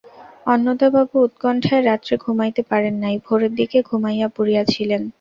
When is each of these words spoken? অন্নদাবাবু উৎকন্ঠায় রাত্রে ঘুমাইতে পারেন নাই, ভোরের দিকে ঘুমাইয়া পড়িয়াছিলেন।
অন্নদাবাবু 0.45 1.15
উৎকন্ঠায় 1.19 1.83
রাত্রে 1.83 2.13
ঘুমাইতে 2.17 2.61
পারেন 2.71 2.95
নাই, 3.03 3.15
ভোরের 3.25 3.51
দিকে 3.59 3.77
ঘুমাইয়া 3.89 4.27
পড়িয়াছিলেন। 4.37 5.01